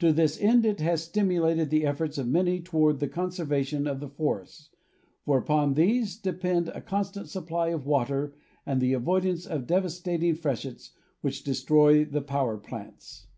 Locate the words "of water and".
7.70-8.82